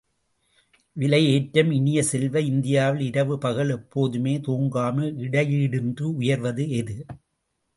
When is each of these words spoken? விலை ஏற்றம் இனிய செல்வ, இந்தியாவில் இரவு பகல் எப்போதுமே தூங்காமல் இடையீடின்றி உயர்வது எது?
விலை 0.95 1.19
ஏற்றம் 1.33 1.71
இனிய 1.71 1.99
செல்வ, 2.03 2.39
இந்தியாவில் 2.41 3.03
இரவு 3.05 3.37
பகல் 3.37 3.69
எப்போதுமே 3.69 4.33
தூங்காமல் 4.37 5.11
இடையீடின்றி 5.19 6.07
உயர்வது 6.15 6.65
எது? 6.71 6.97